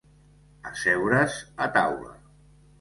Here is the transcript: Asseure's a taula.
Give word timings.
Asseure's 0.69 1.35
a 1.67 1.71
taula. 1.79 2.13